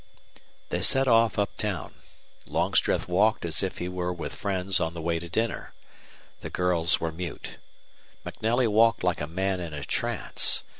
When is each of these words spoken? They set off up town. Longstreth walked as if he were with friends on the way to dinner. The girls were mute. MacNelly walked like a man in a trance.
They 0.69 0.81
set 0.81 1.07
off 1.07 1.37
up 1.37 1.55
town. 1.57 1.93
Longstreth 2.47 3.07
walked 3.07 3.45
as 3.45 3.61
if 3.61 3.77
he 3.77 3.87
were 3.87 4.11
with 4.11 4.33
friends 4.33 4.79
on 4.79 4.95
the 4.95 4.99
way 5.01 5.19
to 5.19 5.29
dinner. 5.29 5.75
The 6.39 6.49
girls 6.49 6.99
were 6.99 7.11
mute. 7.11 7.59
MacNelly 8.25 8.67
walked 8.67 9.03
like 9.03 9.21
a 9.21 9.27
man 9.27 9.59
in 9.59 9.75
a 9.75 9.83
trance. 9.83 10.63